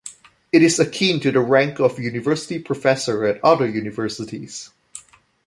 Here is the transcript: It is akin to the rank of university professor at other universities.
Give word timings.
It 0.51 0.63
is 0.63 0.79
akin 0.79 1.19
to 1.19 1.31
the 1.31 1.41
rank 1.41 1.79
of 1.79 1.99
university 1.99 2.57
professor 2.57 3.23
at 3.25 3.39
other 3.45 3.67
universities. 3.69 4.71